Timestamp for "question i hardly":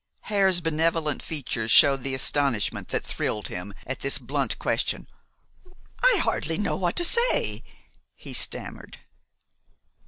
4.57-6.57